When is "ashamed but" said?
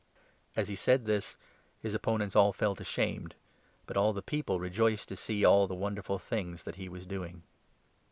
2.81-3.95